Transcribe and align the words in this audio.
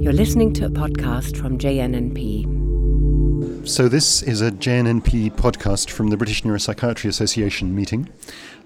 You're 0.00 0.14
listening 0.14 0.54
to 0.54 0.64
a 0.64 0.70
podcast 0.70 1.36
from 1.36 1.58
JNNP. 1.58 2.48
So, 3.68 3.86
this 3.86 4.22
is 4.22 4.40
a 4.40 4.50
JNNP 4.50 5.32
podcast 5.32 5.90
from 5.90 6.08
the 6.08 6.16
British 6.16 6.42
Neuropsychiatry 6.42 7.06
Association 7.06 7.74
meeting. 7.74 8.08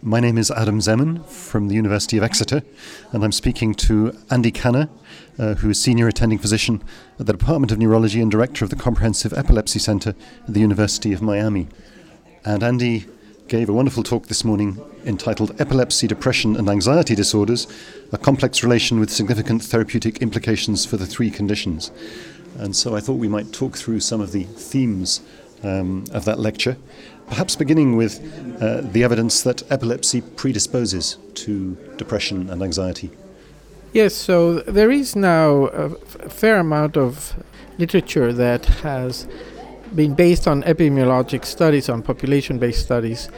My 0.01 0.21
name 0.21 0.39
is 0.39 0.53
Adam 0.53 0.79
Zeman 0.79 1.27
from 1.27 1.67
the 1.67 1.75
University 1.75 2.17
of 2.17 2.23
Exeter, 2.23 2.63
and 3.11 3.25
I'm 3.25 3.33
speaking 3.33 3.75
to 3.75 4.17
Andy 4.31 4.53
Kanner, 4.53 4.89
uh, 5.37 5.55
who 5.55 5.71
is 5.71 5.83
Senior 5.83 6.07
Attending 6.07 6.39
Physician 6.39 6.85
at 7.19 7.27
the 7.27 7.33
Department 7.33 7.73
of 7.73 7.79
Neurology 7.79 8.21
and 8.21 8.31
Director 8.31 8.65
of 8.65 8.71
the 8.71 8.77
Comprehensive 8.77 9.33
Epilepsy 9.33 9.81
Center 9.81 10.11
at 10.47 10.55
the 10.55 10.61
University 10.61 11.13
of 11.13 11.21
Miami. 11.21 11.67
And 12.45 12.63
Andy 12.63 13.07
gave 13.49 13.69
a 13.69 13.73
wonderful 13.73 14.03
talk 14.03 14.27
this 14.29 14.45
morning 14.45 14.81
entitled 15.05 15.61
Epilepsy, 15.61 16.07
Depression 16.07 16.57
and 16.57 16.69
Anxiety 16.69 17.15
Disorders 17.15 17.67
A 18.11 18.17
Complex 18.17 18.63
Relation 18.63 18.99
with 18.99 19.11
Significant 19.11 19.63
Therapeutic 19.63 20.23
Implications 20.23 20.87
for 20.87 20.97
the 20.97 21.05
Three 21.05 21.31
Conditions. 21.31 21.91
And 22.59 22.75
so 22.75 22.97
I 22.97 23.01
thought 23.01 23.15
we 23.15 23.29
might 23.29 23.53
talk 23.53 23.77
through 23.77 24.01
some 24.01 24.23
of 24.23 24.33
the 24.33 24.45
themes 24.45 25.21
um, 25.63 26.05
of 26.13 26.25
that 26.25 26.39
lecture, 26.39 26.79
perhaps 27.29 27.55
beginning 27.55 27.97
with 27.97 28.19
uh, 28.63 28.81
the 28.81 29.05
evidence 29.05 29.43
that 29.43 29.71
epilepsy 29.71 30.23
predisposes 30.23 31.19
to 31.35 31.77
depression 31.97 32.49
and 32.49 32.63
anxiety. 32.63 33.11
Yes, 33.93 34.15
so 34.15 34.61
there 34.61 34.91
is 34.91 35.15
now 35.15 35.67
a 35.67 35.91
fair 36.31 36.57
amount 36.57 36.97
of 36.97 37.35
literature 37.79 38.33
that 38.33 38.65
has 38.67 39.29
been 39.95 40.15
based 40.15 40.47
on 40.47 40.63
epidemiologic 40.63 41.45
studies, 41.45 41.89
on 41.89 42.03
population 42.03 42.59
based 42.59 42.83
studies, 42.83 43.29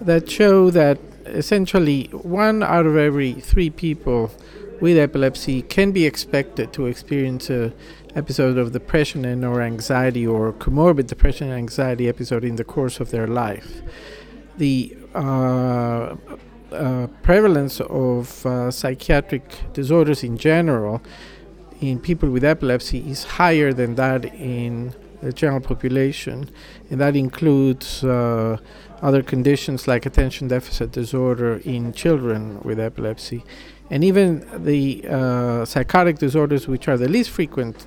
that 0.00 0.30
show 0.30 0.70
that 0.70 0.98
essentially 1.26 2.04
one 2.12 2.62
out 2.62 2.86
of 2.86 2.96
every 2.96 3.32
three 3.32 3.70
people 3.70 4.30
with 4.80 4.98
epilepsy 4.98 5.62
can 5.62 5.92
be 5.92 6.04
expected 6.04 6.72
to 6.72 6.86
experience 6.86 7.48
a 7.48 7.72
episode 8.14 8.58
of 8.58 8.72
depression 8.72 9.24
and 9.24 9.44
or 9.44 9.60
anxiety 9.60 10.26
or 10.26 10.52
comorbid 10.52 11.06
depression 11.06 11.48
and 11.48 11.56
anxiety 11.56 12.08
episode 12.08 12.44
in 12.44 12.56
the 12.56 12.64
course 12.64 13.00
of 13.00 13.10
their 13.10 13.26
life. 13.26 13.82
The 14.58 14.96
uh, 15.14 16.16
uh, 16.70 17.06
prevalence 17.22 17.80
of 17.80 18.44
uh, 18.46 18.70
psychiatric 18.70 19.72
disorders 19.72 20.22
in 20.22 20.38
general 20.38 21.02
in 21.80 21.98
people 21.98 22.30
with 22.30 22.44
epilepsy 22.44 22.98
is 23.10 23.24
higher 23.24 23.72
than 23.72 23.96
that 23.96 24.24
in 24.24 24.94
the 25.22 25.32
general 25.32 25.60
population, 25.60 26.50
and 26.90 27.00
that 27.00 27.16
includes 27.16 28.04
uh, 28.04 28.56
other 29.02 29.22
conditions 29.22 29.86
like 29.86 30.06
attention 30.06 30.48
deficit 30.48 30.92
disorder 30.92 31.60
in 31.64 31.92
children 31.92 32.60
with 32.62 32.78
epilepsy, 32.78 33.44
and 33.90 34.02
even 34.04 34.46
the 34.64 35.04
uh, 35.08 35.64
psychotic 35.64 36.18
disorders, 36.18 36.66
which 36.66 36.88
are 36.88 36.96
the 36.96 37.08
least 37.08 37.30
frequent. 37.30 37.86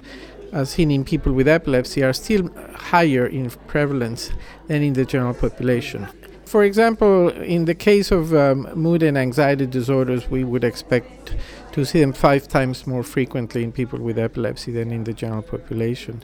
Uh, 0.53 0.64
seen 0.64 0.89
in 0.92 1.03
people 1.03 1.34
with 1.34 1.45
epilepsy 1.45 2.02
are 2.02 2.14
still 2.14 2.50
higher 2.73 3.28
in 3.28 3.50
prevalence 3.67 4.31
than 4.67 4.81
in 4.81 4.94
the 4.94 5.03
general 5.03 5.34
population. 5.34 6.08
For 6.45 6.64
example, 6.64 7.28
in 7.30 7.66
the 7.66 7.75
case 7.75 8.09
of 8.09 8.34
um, 8.34 8.69
mood 8.73 9.03
and 9.03 9.17
anxiety 9.17 9.66
disorders, 9.66 10.30
we 10.30 10.45
would 10.45 10.64
expect 10.64 11.36
to 11.78 11.86
see 11.86 12.00
them 12.00 12.11
five 12.11 12.47
times 12.47 12.88
more 12.88 13.03
frequently 13.03 13.64
in 13.64 13.72
people 13.72 14.00
with 14.00 14.17
epilepsy 14.17 14.72
than 14.72 14.92
in 14.92 15.03
the 15.03 15.14
general 15.14 15.44
population. 15.44 16.23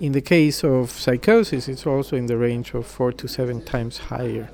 In 0.00 0.12
the 0.12 0.22
case 0.22 0.64
of 0.64 0.90
psychosis, 0.90 1.68
it's 1.68 1.86
also 1.86 2.16
in 2.16 2.24
the 2.24 2.38
range 2.38 2.72
of 2.72 2.86
four 2.86 3.12
to 3.12 3.28
seven 3.28 3.62
times 3.62 3.98
higher 3.98 4.48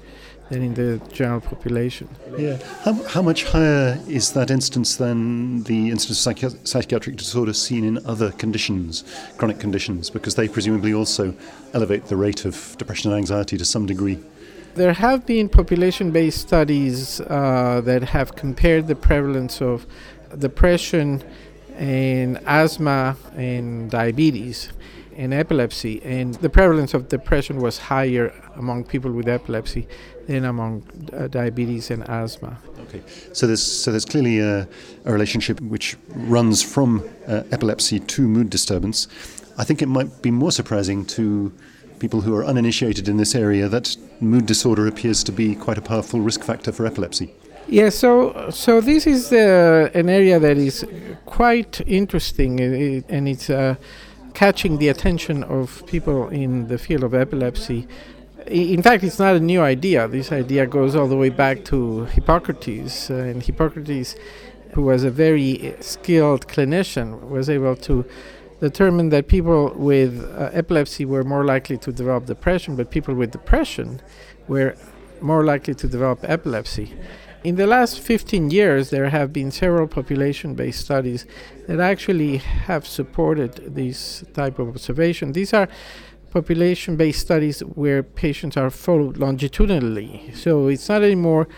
than 0.48 0.62
in 0.62 0.74
the 0.74 1.00
general 1.12 1.40
population. 1.40 2.08
Yeah. 2.36 2.58
How, 2.82 2.94
how 3.04 3.22
much 3.22 3.44
higher 3.44 4.02
is 4.08 4.32
that 4.32 4.50
instance 4.50 4.96
than 4.96 5.62
the 5.62 5.88
instance 5.88 6.26
of 6.26 6.34
psychi- 6.34 6.66
psychiatric 6.66 7.14
disorder 7.14 7.52
seen 7.52 7.84
in 7.84 8.04
other 8.04 8.32
conditions, 8.32 9.04
chronic 9.38 9.60
conditions, 9.60 10.10
because 10.10 10.34
they 10.34 10.48
presumably 10.48 10.92
also 10.92 11.32
elevate 11.74 12.06
the 12.06 12.16
rate 12.16 12.44
of 12.44 12.74
depression 12.76 13.12
and 13.12 13.18
anxiety 13.18 13.56
to 13.56 13.64
some 13.64 13.86
degree? 13.86 14.18
There 14.74 14.92
have 14.92 15.26
been 15.26 15.48
population 15.48 16.10
based 16.12 16.40
studies 16.40 17.20
uh, 17.20 17.80
that 17.84 18.02
have 18.04 18.36
compared 18.36 18.86
the 18.86 18.94
prevalence 18.94 19.60
of 19.60 19.86
depression 20.38 21.22
and 21.76 22.38
asthma 22.46 23.16
and 23.36 23.90
diabetes 23.90 24.70
and 25.16 25.34
epilepsy 25.34 26.00
and 26.02 26.34
the 26.36 26.48
prevalence 26.48 26.94
of 26.94 27.08
depression 27.08 27.60
was 27.60 27.78
higher 27.78 28.32
among 28.56 28.84
people 28.84 29.10
with 29.10 29.28
epilepsy 29.28 29.88
than 30.26 30.44
among 30.44 30.82
uh, 31.12 31.26
diabetes 31.26 31.90
and 31.90 32.08
asthma. 32.08 32.56
Okay. 32.82 33.02
So 33.32 33.46
there's 33.46 33.62
so 33.62 33.90
there's 33.90 34.04
clearly 34.04 34.38
a, 34.38 34.68
a 35.04 35.12
relationship 35.12 35.60
which 35.60 35.96
runs 36.08 36.62
from 36.62 37.02
uh, 37.26 37.42
epilepsy 37.50 38.00
to 38.00 38.22
mood 38.22 38.50
disturbance. 38.50 39.08
I 39.58 39.64
think 39.64 39.82
it 39.82 39.86
might 39.88 40.22
be 40.22 40.30
more 40.30 40.52
surprising 40.52 41.04
to 41.06 41.52
people 42.00 42.22
who 42.22 42.34
are 42.34 42.44
uninitiated 42.44 43.08
in 43.08 43.16
this 43.16 43.34
area 43.34 43.68
that 43.68 43.96
mood 44.20 44.46
disorder 44.46 44.86
appears 44.88 45.22
to 45.22 45.32
be 45.32 45.54
quite 45.54 45.78
a 45.78 45.82
powerful 45.82 46.20
risk 46.20 46.42
factor 46.42 46.72
for 46.72 46.86
epilepsy 46.86 47.32
yeah, 47.70 47.88
so 47.88 48.50
so 48.50 48.80
this 48.80 49.06
is 49.06 49.32
uh, 49.32 49.90
an 49.94 50.08
area 50.08 50.40
that 50.40 50.56
is 50.56 50.84
quite 51.24 51.80
interesting, 51.86 52.60
and 53.08 53.28
it's 53.28 53.48
uh, 53.48 53.76
catching 54.34 54.78
the 54.78 54.88
attention 54.88 55.44
of 55.44 55.86
people 55.86 56.28
in 56.30 56.66
the 56.66 56.78
field 56.78 57.04
of 57.04 57.14
epilepsy. 57.14 57.86
In 58.46 58.82
fact, 58.82 59.04
it's 59.04 59.20
not 59.20 59.36
a 59.36 59.40
new 59.40 59.60
idea. 59.60 60.08
This 60.08 60.32
idea 60.32 60.66
goes 60.66 60.96
all 60.96 61.06
the 61.06 61.16
way 61.16 61.28
back 61.28 61.64
to 61.66 62.06
Hippocrates, 62.06 63.08
uh, 63.08 63.14
and 63.14 63.40
Hippocrates, 63.40 64.16
who 64.72 64.82
was 64.82 65.04
a 65.04 65.10
very 65.10 65.76
skilled 65.80 66.48
clinician, 66.48 67.28
was 67.28 67.48
able 67.48 67.76
to 67.76 68.04
determine 68.60 69.08
that 69.08 69.28
people 69.28 69.72
with 69.74 70.22
uh, 70.36 70.50
epilepsy 70.52 71.04
were 71.04 71.24
more 71.24 71.44
likely 71.44 71.78
to 71.78 71.92
develop 71.92 72.26
depression, 72.26 72.76
but 72.76 72.90
people 72.90 73.14
with 73.14 73.30
depression 73.30 74.00
were 74.48 74.76
more 75.20 75.44
likely 75.44 75.74
to 75.74 75.88
develop 75.88 76.20
epilepsy. 76.22 76.94
In 77.42 77.56
the 77.56 77.66
last 77.66 78.00
15 78.00 78.50
years, 78.50 78.90
there 78.90 79.08
have 79.08 79.32
been 79.32 79.50
several 79.50 79.86
population 79.88 80.54
based 80.54 80.80
studies 80.80 81.26
that 81.66 81.80
actually 81.80 82.36
have 82.36 82.86
supported 82.86 83.74
this 83.74 84.22
type 84.34 84.58
of 84.58 84.68
observation. 84.68 85.32
These 85.32 85.54
are 85.54 85.68
population 86.30 86.96
based 86.96 87.20
studies 87.20 87.60
where 87.60 88.02
patients 88.02 88.58
are 88.58 88.70
followed 88.70 89.16
longitudinally. 89.16 90.32
So 90.34 90.68
it's 90.68 90.88
not 90.88 91.02
anymore 91.02 91.48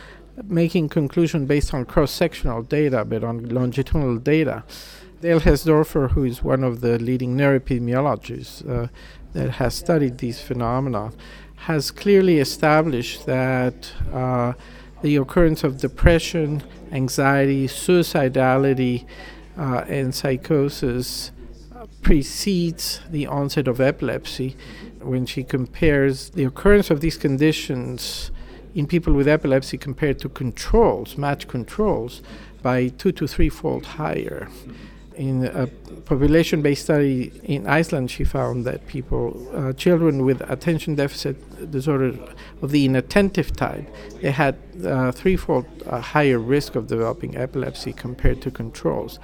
making 0.44 0.88
conclusion 0.88 1.46
based 1.46 1.74
on 1.74 1.84
cross 1.84 2.12
sectional 2.12 2.62
data, 2.62 3.04
but 3.04 3.24
on 3.24 3.48
longitudinal 3.48 4.18
data. 4.18 4.62
Dale 5.22 5.38
Hesdorffer, 5.38 6.10
who 6.10 6.24
is 6.24 6.42
one 6.42 6.64
of 6.64 6.80
the 6.80 6.98
leading 6.98 7.36
neuroepidemiologists 7.36 8.68
uh, 8.68 8.88
that 9.34 9.50
has 9.50 9.72
studied 9.72 10.18
these 10.18 10.40
phenomena, 10.40 11.12
has 11.68 11.92
clearly 11.92 12.40
established 12.40 13.24
that. 13.26 13.92
Uh, 14.12 14.54
the 15.02 15.14
occurrence 15.16 15.62
of 15.62 15.78
depression, 15.78 16.62
anxiety, 16.90 17.68
suicidality, 17.68 19.04
uh, 19.56 19.84
and 19.88 20.12
psychosis 20.12 21.30
uh, 21.74 21.86
precedes 22.02 23.00
the 23.10 23.26
onset 23.26 23.68
of 23.68 23.80
epilepsy. 23.80 24.56
When 25.00 25.26
she 25.26 25.44
compares 25.44 26.30
the 26.30 26.44
occurrence 26.44 26.90
of 26.90 27.00
these 27.00 27.16
conditions 27.16 28.32
in 28.74 28.88
people 28.88 29.12
with 29.12 29.28
epilepsy 29.28 29.78
compared 29.78 30.18
to 30.20 30.28
controls, 30.28 31.16
matched 31.16 31.46
controls, 31.46 32.22
by 32.60 32.88
two 32.88 33.12
to 33.12 33.28
three 33.28 33.48
fold 33.48 33.86
higher. 33.86 34.48
In 35.16 35.44
a 35.44 35.66
population 36.04 36.62
based 36.62 36.84
study 36.84 37.32
in 37.44 37.66
Iceland, 37.66 38.10
she 38.10 38.24
found 38.24 38.64
that 38.64 38.86
people, 38.86 39.46
uh, 39.54 39.72
children 39.74 40.24
with 40.24 40.40
attention 40.50 40.94
deficit 40.94 41.70
disorder 41.70 42.14
of 42.62 42.70
the 42.70 42.84
inattentive 42.86 43.54
type, 43.54 43.86
they 44.20 44.30
had 44.30 44.56
uh, 44.84 45.12
threefold 45.12 45.66
uh, 45.86 46.00
higher 46.00 46.38
risk 46.38 46.74
of 46.76 46.86
developing 46.86 47.36
epilepsy 47.36 47.92
compared 47.92 48.40
to 48.42 48.50
controls. 48.50 49.18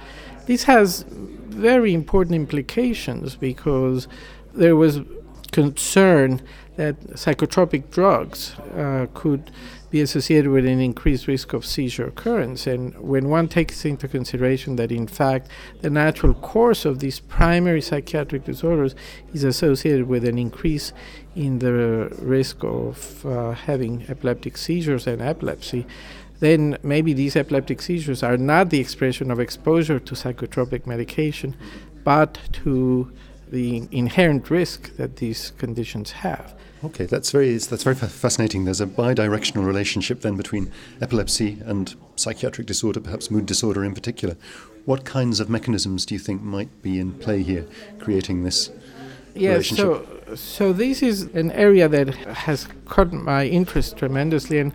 This 0.45 0.63
has 0.63 1.05
very 1.09 1.93
important 1.93 2.35
implications 2.35 3.35
because 3.35 4.07
there 4.53 4.75
was 4.75 5.01
concern 5.51 6.41
that 6.75 6.99
psychotropic 7.11 7.89
drugs 7.91 8.55
uh, 8.75 9.07
could 9.13 9.51
be 9.89 10.01
associated 10.01 10.51
with 10.51 10.65
an 10.65 10.79
increased 10.79 11.27
risk 11.27 11.53
of 11.53 11.65
seizure 11.65 12.07
occurrence. 12.07 12.67
And 12.67 12.97
when 12.99 13.29
one 13.29 13.47
takes 13.47 13.85
into 13.85 14.07
consideration 14.07 14.75
that, 14.75 14.91
in 14.91 15.07
fact, 15.07 15.49
the 15.81 15.89
natural 15.89 16.33
course 16.33 16.85
of 16.85 16.99
these 16.99 17.19
primary 17.19 17.81
psychiatric 17.81 18.45
disorders 18.45 18.95
is 19.33 19.43
associated 19.43 20.07
with 20.07 20.25
an 20.25 20.37
increase 20.37 20.93
in 21.35 21.59
the 21.59 22.09
risk 22.19 22.63
of 22.63 23.25
uh, 23.25 23.51
having 23.51 24.05
epileptic 24.09 24.57
seizures 24.57 25.07
and 25.07 25.21
epilepsy, 25.21 25.85
then 26.39 26.77
maybe 26.83 27.13
these 27.13 27.35
epileptic 27.35 27.81
seizures 27.81 28.23
are 28.23 28.37
not 28.37 28.69
the 28.69 28.79
expression 28.79 29.29
of 29.29 29.39
exposure 29.39 29.99
to 29.99 30.15
psychotropic 30.15 30.85
medication, 30.85 31.55
but 32.03 32.39
to 32.51 33.11
the 33.51 33.87
inherent 33.91 34.49
risk 34.49 34.95
that 34.97 35.17
these 35.17 35.51
conditions 35.57 36.11
have. 36.11 36.53
Okay, 36.83 37.05
that's 37.05 37.31
very 37.31 37.57
that's 37.57 37.83
very 37.83 37.95
fascinating. 37.95 38.63
There's 38.63 38.79
a 38.79 38.87
bi-directional 38.87 39.65
relationship 39.65 40.21
then 40.21 40.37
between 40.37 40.71
epilepsy 41.01 41.57
and 41.65 41.93
psychiatric 42.15 42.67
disorder, 42.67 43.01
perhaps 43.01 43.29
mood 43.29 43.45
disorder 43.45 43.83
in 43.83 43.93
particular. 43.93 44.37
What 44.85 45.03
kinds 45.03 45.41
of 45.41 45.49
mechanisms 45.49 46.05
do 46.05 46.15
you 46.15 46.19
think 46.19 46.41
might 46.41 46.81
be 46.81 46.99
in 46.99 47.13
play 47.13 47.43
here, 47.43 47.67
creating 47.99 48.43
this 48.43 48.71
yeah, 49.35 49.51
relationship? 49.51 49.85
so 49.85 50.35
so 50.35 50.73
this 50.73 51.03
is 51.03 51.23
an 51.33 51.51
area 51.51 51.89
that 51.89 52.15
has 52.15 52.67
caught 52.85 53.11
my 53.11 53.45
interest 53.45 53.97
tremendously, 53.97 54.59
and 54.59 54.71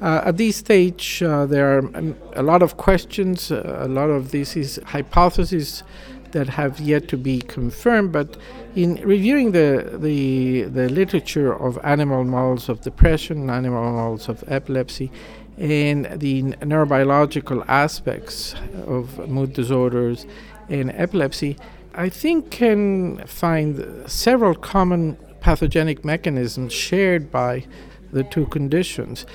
uh, 0.00 0.22
at 0.24 0.38
this 0.38 0.56
stage 0.56 1.22
uh, 1.22 1.46
there 1.46 1.78
are 1.78 1.96
um, 1.96 2.16
a 2.32 2.42
lot 2.42 2.62
of 2.62 2.76
questions. 2.76 3.52
Uh, 3.52 3.78
a 3.80 3.88
lot 3.88 4.10
of 4.10 4.32
this 4.32 4.56
is 4.56 4.80
hypotheses 4.86 5.84
that 6.32 6.48
have 6.48 6.80
yet 6.80 7.08
to 7.08 7.16
be 7.16 7.40
confirmed. 7.40 8.12
But 8.12 8.36
in 8.74 8.96
reviewing 8.96 9.52
the 9.52 9.98
the, 9.98 10.62
the 10.62 10.88
literature 10.88 11.52
of 11.52 11.78
animal 11.84 12.24
models 12.24 12.68
of 12.68 12.80
depression, 12.82 13.50
animal 13.50 13.92
models 13.92 14.28
of 14.28 14.44
epilepsy, 14.48 15.10
and 15.56 16.06
the 16.20 16.42
neurobiological 16.42 17.64
aspects 17.68 18.54
of 18.86 19.28
mood 19.28 19.52
disorders 19.52 20.26
and 20.68 20.90
epilepsy, 20.92 21.56
I 21.94 22.08
think 22.08 22.50
can 22.50 23.26
find 23.26 24.08
several 24.08 24.54
common 24.54 25.16
pathogenic 25.40 26.04
mechanisms 26.04 26.72
shared 26.72 27.30
by 27.30 27.64
the 28.12 28.22
two 28.22 28.46
conditions. 28.46 29.26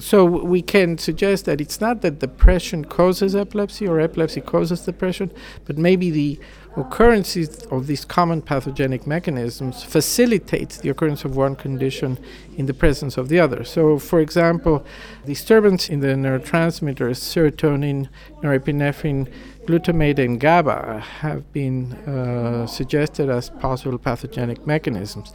So 0.00 0.24
we 0.24 0.62
can 0.62 0.98
suggest 0.98 1.44
that 1.44 1.60
it's 1.60 1.80
not 1.80 2.02
that 2.02 2.18
depression 2.18 2.84
causes 2.84 3.34
epilepsy 3.34 3.86
or 3.86 4.00
epilepsy 4.00 4.40
causes 4.40 4.82
depression, 4.82 5.30
but 5.64 5.78
maybe 5.78 6.10
the 6.10 6.38
occurrences 6.76 7.64
of 7.66 7.86
these 7.86 8.04
common 8.04 8.40
pathogenic 8.40 9.06
mechanisms 9.06 9.82
facilitates 9.82 10.78
the 10.78 10.88
occurrence 10.88 11.24
of 11.24 11.36
one 11.36 11.54
condition 11.54 12.18
in 12.56 12.66
the 12.66 12.74
presence 12.74 13.18
of 13.18 13.28
the 13.28 13.38
other. 13.38 13.62
So, 13.64 13.98
for 13.98 14.20
example, 14.20 14.84
disturbance 15.26 15.90
in 15.90 16.00
the 16.00 16.08
neurotransmitters 16.08 17.18
serotonin, 17.20 18.08
norepinephrine, 18.42 19.30
glutamate, 19.66 20.18
and 20.18 20.40
GABA 20.40 21.00
have 21.20 21.52
been 21.52 21.92
uh, 21.92 22.66
suggested 22.66 23.28
as 23.28 23.50
possible 23.50 23.98
pathogenic 23.98 24.66
mechanisms. 24.66 25.32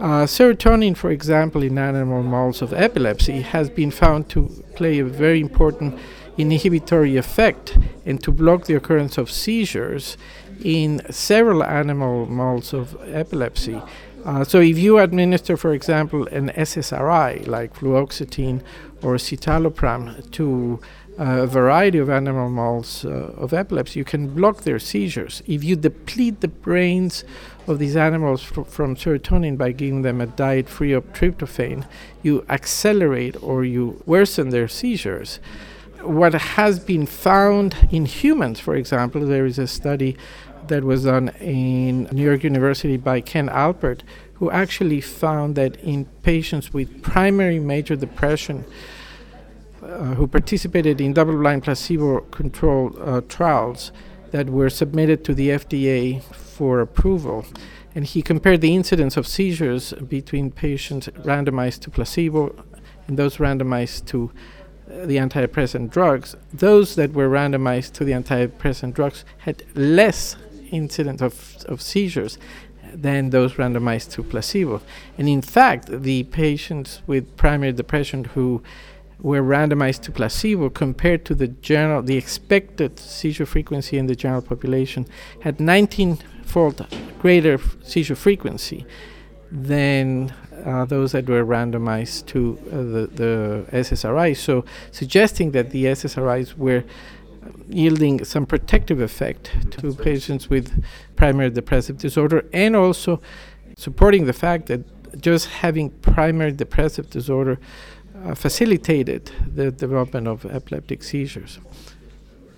Uh, 0.00 0.24
serotonin, 0.24 0.96
for 0.96 1.10
example, 1.10 1.62
in 1.62 1.76
animal 1.76 2.22
models 2.22 2.62
of 2.62 2.72
epilepsy, 2.72 3.42
has 3.42 3.68
been 3.68 3.90
found 3.90 4.30
to 4.30 4.48
play 4.74 4.98
a 4.98 5.04
very 5.04 5.40
important 5.40 5.98
inhibitory 6.38 7.18
effect 7.18 7.76
and 8.06 8.22
to 8.22 8.32
block 8.32 8.64
the 8.64 8.74
occurrence 8.74 9.18
of 9.18 9.30
seizures 9.30 10.16
in 10.64 11.02
several 11.10 11.62
animal 11.62 12.24
models 12.24 12.72
of 12.72 12.96
epilepsy. 13.14 13.82
Uh, 14.24 14.42
so, 14.42 14.58
if 14.58 14.78
you 14.78 14.98
administer, 14.98 15.54
for 15.58 15.74
example, 15.74 16.26
an 16.28 16.48
SSRI 16.56 17.46
like 17.46 17.74
fluoxetine 17.74 18.62
or 19.02 19.16
citalopram 19.16 20.30
to 20.30 20.80
a 21.18 21.46
variety 21.46 21.98
of 21.98 22.08
animal 22.08 22.48
models 22.48 23.04
uh, 23.04 23.34
of 23.36 23.52
epilepsy, 23.52 23.98
you 23.98 24.04
can 24.04 24.28
block 24.34 24.62
their 24.62 24.78
seizures. 24.78 25.42
If 25.46 25.62
you 25.62 25.76
deplete 25.76 26.40
the 26.40 26.48
brains 26.48 27.24
of 27.66 27.78
these 27.78 27.96
animals 27.96 28.42
fr- 28.42 28.62
from 28.62 28.96
serotonin 28.96 29.58
by 29.58 29.72
giving 29.72 30.02
them 30.02 30.20
a 30.20 30.26
diet 30.26 30.68
free 30.68 30.92
of 30.92 31.12
tryptophan, 31.12 31.86
you 32.22 32.44
accelerate 32.48 33.40
or 33.42 33.64
you 33.64 34.02
worsen 34.06 34.50
their 34.50 34.68
seizures. 34.68 35.40
What 36.02 36.32
has 36.32 36.78
been 36.78 37.04
found 37.06 37.88
in 37.90 38.06
humans, 38.06 38.58
for 38.58 38.74
example, 38.74 39.26
there 39.26 39.44
is 39.44 39.58
a 39.58 39.66
study 39.66 40.16
that 40.68 40.84
was 40.84 41.04
done 41.04 41.28
in 41.40 42.04
New 42.12 42.24
York 42.24 42.44
University 42.44 42.96
by 42.96 43.20
Ken 43.20 43.48
Alper, 43.48 44.00
who 44.34 44.50
actually 44.50 45.02
found 45.02 45.56
that 45.56 45.76
in 45.80 46.06
patients 46.22 46.72
with 46.72 47.02
primary 47.02 47.58
major 47.58 47.96
depression, 47.96 48.64
uh, 49.82 50.14
who 50.14 50.26
participated 50.26 51.00
in 51.00 51.12
double 51.12 51.36
blind 51.36 51.62
placebo 51.62 52.20
controlled 52.30 52.96
uh, 53.00 53.20
trials 53.28 53.92
that 54.30 54.48
were 54.48 54.70
submitted 54.70 55.24
to 55.24 55.34
the 55.34 55.48
FDA 55.50 56.22
for 56.22 56.80
approval. 56.80 57.44
And 57.94 58.04
he 58.04 58.22
compared 58.22 58.60
the 58.60 58.74
incidence 58.74 59.16
of 59.16 59.26
seizures 59.26 59.92
between 59.94 60.50
patients 60.50 61.08
randomized 61.08 61.80
to 61.80 61.90
placebo 61.90 62.54
and 63.08 63.18
those 63.18 63.38
randomized 63.38 64.06
to 64.06 64.30
uh, 64.88 65.06
the 65.06 65.16
antidepressant 65.16 65.90
drugs. 65.90 66.36
Those 66.52 66.94
that 66.94 67.12
were 67.12 67.28
randomized 67.28 67.92
to 67.94 68.04
the 68.04 68.12
antidepressant 68.12 68.94
drugs 68.94 69.24
had 69.38 69.64
less 69.74 70.36
incidence 70.70 71.20
of, 71.20 71.64
of 71.66 71.82
seizures 71.82 72.38
than 72.92 73.30
those 73.30 73.54
randomized 73.54 74.12
to 74.12 74.22
placebo. 74.22 74.80
And 75.18 75.28
in 75.28 75.42
fact, 75.42 75.88
the 76.02 76.24
patients 76.24 77.02
with 77.06 77.36
primary 77.36 77.72
depression 77.72 78.24
who 78.24 78.62
were 79.22 79.42
randomized 79.42 80.02
to 80.02 80.10
placebo 80.10 80.70
compared 80.70 81.24
to 81.24 81.34
the 81.34 81.48
general 81.48 82.02
the 82.02 82.16
expected 82.16 82.98
seizure 82.98 83.46
frequency 83.46 83.98
in 83.98 84.06
the 84.06 84.16
general 84.16 84.42
population 84.42 85.06
had 85.40 85.60
19 85.60 86.16
fold 86.44 86.86
greater 87.18 87.58
seizure 87.82 88.16
frequency 88.16 88.86
than 89.52 90.32
uh, 90.64 90.84
those 90.84 91.12
that 91.12 91.28
were 91.28 91.44
randomized 91.44 92.26
to 92.26 92.58
uh, 92.66 92.76
the, 92.76 93.10
the 93.14 93.66
SSRIs. 93.72 94.36
So, 94.36 94.64
suggesting 94.90 95.52
that 95.52 95.70
the 95.70 95.86
SSRIs 95.86 96.56
were 96.56 96.84
yielding 97.68 98.24
some 98.24 98.46
protective 98.46 99.00
effect 99.00 99.50
to 99.70 99.94
patients 99.94 100.50
with 100.50 100.82
primary 101.16 101.50
depressive 101.50 101.96
disorder 101.98 102.44
and 102.52 102.76
also 102.76 103.20
supporting 103.76 104.26
the 104.26 104.32
fact 104.32 104.66
that 104.66 104.80
just 105.20 105.48
having 105.48 105.90
primary 105.90 106.52
depressive 106.52 107.08
disorder 107.10 107.58
uh, 108.24 108.34
facilitated 108.34 109.30
the 109.54 109.70
development 109.70 110.28
of 110.28 110.44
epileptic 110.46 111.02
seizures. 111.02 111.58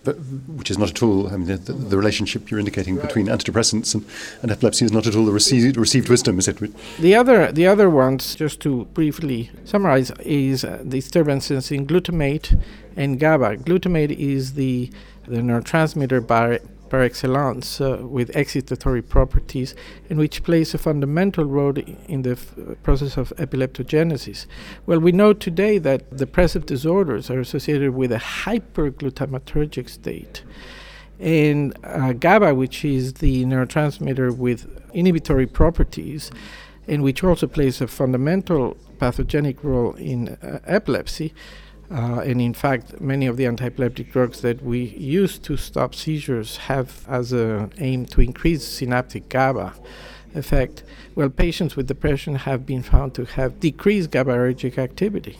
But, 0.04 0.16
which 0.48 0.68
is 0.68 0.78
not 0.78 0.90
at 0.90 1.02
all, 1.02 1.28
I 1.28 1.36
mean, 1.36 1.46
the, 1.46 1.56
the, 1.56 1.72
the 1.72 1.96
relationship 1.96 2.50
you're 2.50 2.58
indicating 2.58 2.96
between 2.96 3.26
antidepressants 3.26 3.94
and, 3.94 4.04
and 4.42 4.50
epilepsy 4.50 4.84
is 4.84 4.90
not 4.90 5.06
at 5.06 5.14
all 5.14 5.24
the 5.24 5.32
received, 5.32 5.76
received 5.76 6.08
wisdom, 6.08 6.40
is 6.40 6.48
it? 6.48 6.58
The 6.98 7.14
other, 7.14 7.52
the 7.52 7.68
other 7.68 7.88
ones, 7.88 8.34
just 8.34 8.58
to 8.62 8.86
briefly 8.86 9.50
summarize, 9.64 10.10
is 10.20 10.64
uh, 10.64 10.82
disturbances 10.88 11.70
in 11.70 11.86
glutamate 11.86 12.60
and 12.96 13.20
GABA. 13.20 13.58
Glutamate 13.58 14.10
is 14.18 14.54
the, 14.54 14.90
the 15.28 15.36
neurotransmitter 15.36 16.26
by, 16.26 16.58
par 16.92 17.00
excellence 17.00 17.80
uh, 17.80 18.00
with 18.02 18.30
excitatory 18.32 19.02
properties 19.16 19.74
and 20.10 20.18
which 20.18 20.42
plays 20.42 20.74
a 20.74 20.78
fundamental 20.78 21.42
role 21.42 21.72
in 22.06 22.20
the 22.20 22.32
f- 22.32 22.54
process 22.82 23.16
of 23.16 23.32
epileptogenesis. 23.38 24.44
Well, 24.84 25.00
we 25.00 25.10
know 25.10 25.32
today 25.32 25.78
that 25.78 26.14
depressive 26.18 26.66
disorders 26.66 27.30
are 27.30 27.40
associated 27.40 27.94
with 27.94 28.12
a 28.12 28.18
hyperglutamatergic 28.18 29.88
state. 29.88 30.42
And 31.18 31.74
uh, 31.82 32.12
GABA, 32.12 32.54
which 32.54 32.84
is 32.84 33.14
the 33.14 33.46
neurotransmitter 33.46 34.36
with 34.36 34.60
inhibitory 34.92 35.46
properties, 35.46 36.30
and 36.86 37.02
which 37.02 37.24
also 37.24 37.46
plays 37.46 37.80
a 37.80 37.86
fundamental 37.86 38.76
pathogenic 38.98 39.64
role 39.64 39.94
in 39.94 40.28
uh, 40.28 40.58
epilepsy, 40.66 41.32
uh, 41.92 42.20
and 42.20 42.40
in 42.40 42.54
fact, 42.54 43.00
many 43.00 43.26
of 43.26 43.36
the 43.36 43.44
anti-epileptic 43.46 44.12
drugs 44.12 44.40
that 44.40 44.62
we 44.62 44.80
use 44.80 45.38
to 45.40 45.56
stop 45.56 45.94
seizures 45.94 46.56
have 46.56 47.04
as 47.08 47.32
an 47.32 47.72
aim 47.78 48.06
to 48.06 48.20
increase 48.20 48.66
synaptic 48.66 49.28
GABA 49.28 49.74
effect. 50.34 50.84
Well, 51.14 51.28
patients 51.28 51.76
with 51.76 51.86
depression 51.86 52.36
have 52.36 52.64
been 52.64 52.82
found 52.82 53.14
to 53.16 53.26
have 53.26 53.60
decreased 53.60 54.10
GABAergic 54.10 54.78
activity. 54.78 55.38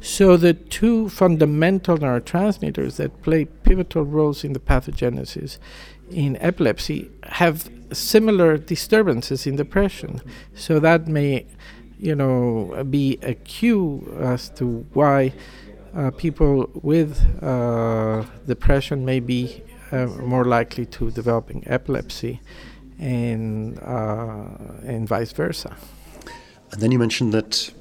So 0.00 0.36
the 0.36 0.52
two 0.52 1.08
fundamental 1.08 1.96
neurotransmitters 1.96 2.96
that 2.96 3.22
play 3.22 3.46
pivotal 3.46 4.04
roles 4.04 4.44
in 4.44 4.52
the 4.52 4.60
pathogenesis 4.60 5.58
in 6.10 6.36
epilepsy 6.36 7.10
have 7.24 7.70
similar 7.92 8.58
disturbances 8.58 9.46
in 9.46 9.56
depression. 9.56 10.20
So 10.54 10.78
that 10.80 11.08
may, 11.08 11.46
you 11.98 12.14
know, 12.14 12.84
be 12.90 13.18
a 13.22 13.32
cue 13.32 14.14
as 14.20 14.50
to 14.50 14.86
why 14.92 15.32
uh, 15.96 16.10
people 16.10 16.70
with 16.82 17.20
uh, 17.42 18.24
depression 18.46 19.04
may 19.04 19.20
be 19.20 19.62
uh, 19.92 20.06
more 20.06 20.44
likely 20.44 20.86
to 20.86 21.10
developing 21.10 21.62
epilepsy 21.66 22.40
and 22.98 23.78
uh, 23.80 24.46
and 24.84 25.08
vice 25.08 25.32
versa. 25.32 25.76
And 26.72 26.80
then 26.80 26.90
you 26.90 26.98
mentioned 26.98 27.32
that 27.32 27.72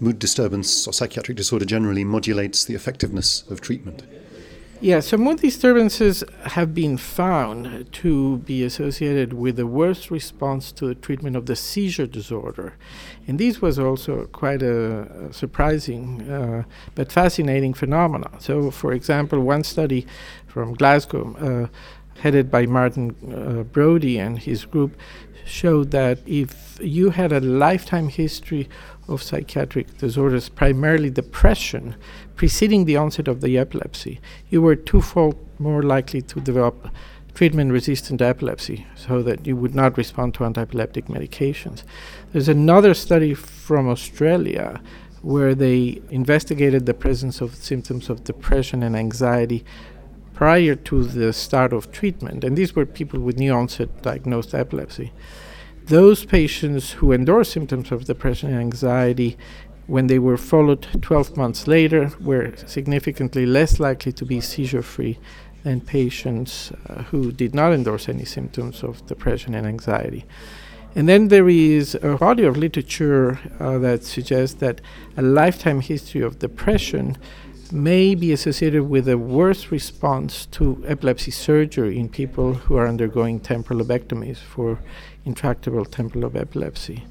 mood 0.00 0.18
disturbance 0.18 0.86
or 0.86 0.92
psychiatric 0.92 1.36
disorder 1.36 1.64
generally 1.64 2.04
modulates 2.04 2.64
the 2.64 2.74
effectiveness 2.74 3.42
of 3.50 3.60
treatment. 3.60 4.02
Yeah, 4.82 5.00
so 5.00 5.18
mood 5.18 5.40
disturbances 5.40 6.24
have 6.44 6.74
been 6.74 6.96
found 6.96 7.92
to 7.92 8.38
be 8.38 8.64
associated 8.64 9.34
with 9.34 9.56
the 9.56 9.66
worst 9.66 10.10
response 10.10 10.72
to 10.72 10.86
the 10.86 10.94
treatment 10.94 11.36
of 11.36 11.44
the 11.44 11.54
seizure 11.54 12.06
disorder. 12.06 12.72
And 13.26 13.38
this 13.38 13.60
was 13.60 13.78
also 13.78 14.24
quite 14.32 14.62
a, 14.62 15.28
surprising 15.32 16.30
uh, 16.30 16.62
but 16.94 17.12
fascinating 17.12 17.74
phenomenon. 17.74 18.40
So, 18.40 18.70
for 18.70 18.94
example, 18.94 19.40
one 19.40 19.64
study 19.64 20.06
from 20.46 20.72
Glasgow, 20.72 21.36
uh, 21.36 21.68
headed 22.18 22.50
by 22.50 22.66
Martin 22.66 23.16
uh, 23.32 23.62
Brodie 23.62 24.18
and 24.18 24.38
his 24.38 24.64
group, 24.64 24.96
showed 25.44 25.90
that 25.90 26.18
if 26.26 26.78
you 26.80 27.10
had 27.10 27.32
a 27.32 27.40
lifetime 27.40 28.08
history 28.08 28.68
of 29.08 29.22
psychiatric 29.22 29.98
disorders, 29.98 30.48
primarily 30.48 31.10
depression, 31.10 31.96
preceding 32.36 32.84
the 32.84 32.96
onset 32.96 33.26
of 33.26 33.40
the 33.40 33.58
epilepsy, 33.58 34.20
you 34.48 34.62
were 34.62 34.76
twofold 34.76 35.36
more 35.58 35.82
likely 35.82 36.22
to 36.22 36.40
develop 36.40 36.88
treatment 37.34 37.72
resistant 37.72 38.20
epilepsy, 38.20 38.86
so 38.94 39.22
that 39.22 39.46
you 39.46 39.56
would 39.56 39.74
not 39.74 39.96
respond 39.96 40.34
to 40.34 40.40
antiepileptic 40.40 41.04
medications. 41.04 41.84
There's 42.32 42.48
another 42.48 42.94
study 42.94 43.34
from 43.34 43.88
Australia 43.88 44.80
where 45.22 45.54
they 45.54 46.00
investigated 46.10 46.86
the 46.86 46.94
presence 46.94 47.40
of 47.40 47.54
symptoms 47.54 48.08
of 48.08 48.24
depression 48.24 48.82
and 48.82 48.96
anxiety 48.96 49.64
prior 50.40 50.74
to 50.74 51.04
the 51.04 51.34
start 51.34 51.70
of 51.70 51.92
treatment, 51.92 52.42
and 52.44 52.56
these 52.56 52.74
were 52.74 52.86
people 52.86 53.20
with 53.20 53.36
new 53.36 53.52
onset 53.52 53.90
diagnosed 54.00 54.54
epilepsy. 54.54 55.12
Those 55.84 56.24
patients 56.24 56.92
who 56.92 57.12
endorsed 57.12 57.52
symptoms 57.52 57.92
of 57.92 58.06
depression 58.06 58.48
and 58.48 58.58
anxiety 58.58 59.36
when 59.86 60.06
they 60.06 60.18
were 60.18 60.38
followed 60.38 60.86
12 61.02 61.36
months 61.36 61.66
later 61.66 62.12
were 62.22 62.54
significantly 62.56 63.44
less 63.44 63.78
likely 63.78 64.12
to 64.12 64.24
be 64.24 64.40
seizure 64.40 64.80
free 64.80 65.18
than 65.62 65.82
patients 65.82 66.72
uh, 66.88 67.02
who 67.10 67.32
did 67.32 67.54
not 67.54 67.74
endorse 67.74 68.08
any 68.08 68.24
symptoms 68.24 68.82
of 68.82 69.04
depression 69.04 69.54
and 69.54 69.66
anxiety. 69.66 70.24
And 70.94 71.06
then 71.06 71.28
there 71.28 71.50
is 71.50 71.96
a 71.96 72.16
body 72.16 72.44
of 72.44 72.56
literature 72.56 73.38
uh, 73.60 73.76
that 73.80 74.04
suggests 74.04 74.58
that 74.60 74.80
a 75.18 75.22
lifetime 75.22 75.82
history 75.82 76.22
of 76.22 76.38
depression 76.38 77.18
may 77.72 78.14
be 78.14 78.32
associated 78.32 78.88
with 78.88 79.08
a 79.08 79.18
worse 79.18 79.70
response 79.70 80.46
to 80.46 80.82
epilepsy 80.86 81.30
surgery 81.30 81.98
in 81.98 82.08
people 82.08 82.54
who 82.54 82.76
are 82.76 82.86
undergoing 82.86 83.40
temporal 83.40 83.80
lobectomies 83.80 84.38
for 84.38 84.78
intractable 85.24 85.84
temporal 85.84 86.22
lobe 86.22 86.36
epilepsy. 86.36 87.04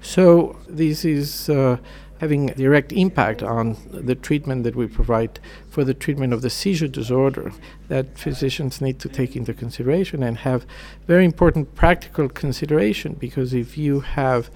So 0.00 0.56
this 0.68 1.04
is 1.04 1.48
uh, 1.48 1.78
having 2.18 2.50
a 2.50 2.54
direct 2.54 2.92
impact 2.92 3.42
on 3.42 3.76
the 3.90 4.14
treatment 4.14 4.64
that 4.64 4.76
we 4.76 4.86
provide 4.86 5.40
for 5.68 5.84
the 5.84 5.94
treatment 5.94 6.32
of 6.32 6.42
the 6.42 6.50
seizure 6.50 6.88
disorder 6.88 7.52
that 7.88 8.18
physicians 8.18 8.80
need 8.80 8.98
to 9.00 9.08
take 9.08 9.34
into 9.34 9.52
consideration 9.52 10.22
and 10.22 10.38
have 10.38 10.66
very 11.06 11.24
important 11.24 11.74
practical 11.74 12.28
consideration 12.28 13.14
because 13.14 13.52
if 13.52 13.76
you 13.76 14.00
have 14.00 14.50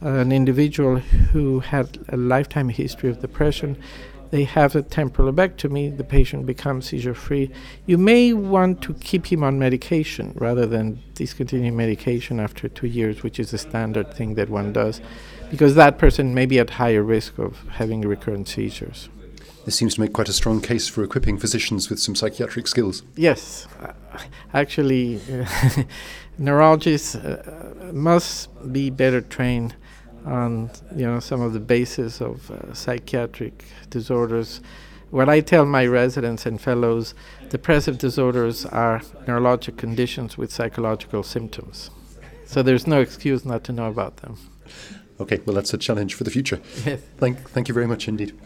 an 0.00 0.32
individual 0.32 0.96
who 0.96 1.60
had 1.60 2.04
a 2.08 2.16
lifetime 2.16 2.68
history 2.68 3.08
of 3.08 3.20
depression 3.20 3.76
they 4.30 4.44
have 4.44 4.74
a 4.74 4.82
temporal 4.82 5.32
lobectomy, 5.32 5.96
the 5.96 6.04
patient 6.04 6.46
becomes 6.46 6.86
seizure 6.86 7.14
free. 7.14 7.50
You 7.86 7.98
may 7.98 8.32
want 8.32 8.82
to 8.82 8.94
keep 8.94 9.26
him 9.26 9.44
on 9.44 9.58
medication 9.58 10.32
rather 10.36 10.66
than 10.66 11.02
discontinue 11.14 11.72
medication 11.72 12.40
after 12.40 12.68
two 12.68 12.86
years, 12.86 13.22
which 13.22 13.38
is 13.38 13.52
a 13.52 13.58
standard 13.58 14.12
thing 14.14 14.34
that 14.34 14.48
one 14.48 14.72
does 14.72 15.00
because 15.50 15.74
that 15.76 15.98
person 15.98 16.34
may 16.34 16.46
be 16.46 16.58
at 16.58 16.70
higher 16.70 17.02
risk 17.02 17.38
of 17.38 17.58
having 17.68 18.00
recurrent 18.00 18.48
seizures. 18.48 19.08
This 19.64 19.76
seems 19.76 19.94
to 19.94 20.00
make 20.00 20.12
quite 20.12 20.28
a 20.28 20.32
strong 20.32 20.60
case 20.60 20.88
for 20.88 21.02
equipping 21.02 21.38
physicians 21.38 21.88
with 21.88 21.98
some 21.98 22.14
psychiatric 22.14 22.66
skills. 22.66 23.02
Yes, 23.16 23.66
uh, 23.80 23.92
actually, 24.52 25.20
neurologists 26.38 27.14
uh, 27.14 27.90
must 27.92 28.48
be 28.72 28.90
better 28.90 29.20
trained 29.20 29.74
on 30.24 30.70
you 30.96 31.06
know 31.06 31.20
some 31.20 31.40
of 31.40 31.52
the 31.52 31.60
basis 31.60 32.20
of 32.20 32.50
uh, 32.50 32.72
psychiatric 32.74 33.64
disorders. 33.90 34.60
What 35.10 35.28
I 35.28 35.40
tell 35.40 35.64
my 35.64 35.86
residents 35.86 36.44
and 36.44 36.60
fellows, 36.60 37.14
depressive 37.48 37.98
disorders 37.98 38.66
are 38.66 39.00
neurologic 39.26 39.76
conditions 39.76 40.36
with 40.36 40.50
psychological 40.50 41.22
symptoms. 41.22 41.90
So 42.46 42.62
there's 42.62 42.86
no 42.86 43.00
excuse 43.00 43.44
not 43.44 43.62
to 43.64 43.72
know 43.72 43.86
about 43.86 44.18
them. 44.18 44.38
Okay, 45.20 45.40
well, 45.46 45.54
that's 45.54 45.72
a 45.72 45.78
challenge 45.78 46.14
for 46.14 46.24
the 46.24 46.30
future. 46.30 46.60
Yes. 46.84 47.00
Thank, 47.18 47.48
thank 47.50 47.68
you 47.68 47.74
very 47.74 47.86
much 47.86 48.08
indeed. 48.08 48.36